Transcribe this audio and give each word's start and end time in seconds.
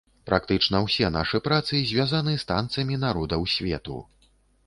Практычна 0.27 0.77
ўсе 0.85 1.09
нашы 1.15 1.41
працы 1.47 1.81
звязаны 1.91 2.33
з 2.43 2.49
танцамі 2.53 2.95
народаў 3.05 3.45
свету. 3.57 3.99